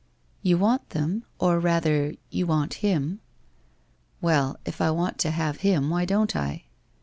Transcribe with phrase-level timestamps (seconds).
[0.41, 3.19] ''You want them, or rather you want him.''
[4.19, 6.63] Well, if I want to have him, why don't I?